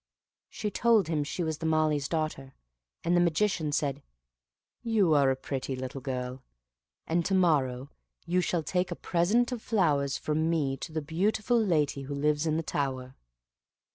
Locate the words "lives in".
12.15-12.57